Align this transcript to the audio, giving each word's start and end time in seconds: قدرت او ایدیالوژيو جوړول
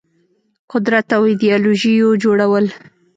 قدرت 0.71 1.07
او 1.15 1.23
ایدیالوژيو 1.29 2.09
جوړول 2.23 2.65